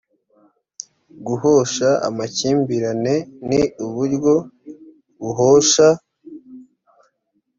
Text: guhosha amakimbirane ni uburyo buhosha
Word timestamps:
guhosha 1.25 1.89
amakimbirane 2.07 3.15
ni 3.47 3.61
uburyo 3.85 4.33
buhosha 5.21 5.87